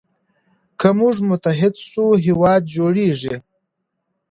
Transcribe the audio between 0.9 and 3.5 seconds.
موږ متحد سو هېواد جوړیږي.